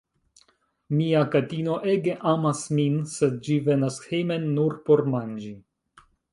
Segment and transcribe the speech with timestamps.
[1.01, 5.57] Mia katino ege amas min, sed ĝi venas hejmen nur por manĝi.